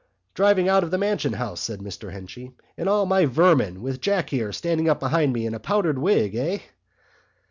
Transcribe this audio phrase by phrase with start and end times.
[0.33, 4.31] "Driving out of the Mansion House," said Mr Henchy, "in all my vermin, with Jack
[4.31, 6.57] here standing up behind me in a powdered wig—eh?"